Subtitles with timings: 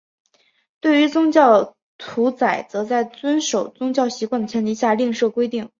[0.79, 5.69] 对于宗教屠宰则在遵守宗教习惯的前提下另设规定。